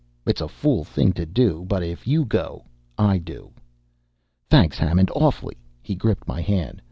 [0.25, 1.63] It's a fool thing to do!
[1.67, 2.63] But if you go,
[2.97, 3.51] I do!"
[4.49, 5.11] "Thanks, Hammond.
[5.13, 6.79] Awfully!" He gripped my hand.